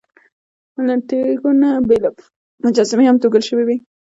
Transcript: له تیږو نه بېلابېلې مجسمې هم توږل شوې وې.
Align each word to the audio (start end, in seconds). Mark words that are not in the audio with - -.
له 0.85 0.95
تیږو 1.07 1.49
نه 1.61 1.69
بېلابېلې 1.87 2.29
مجسمې 2.63 3.05
هم 3.07 3.17
توږل 3.21 3.43
شوې 3.49 3.63
وې. 3.67 3.77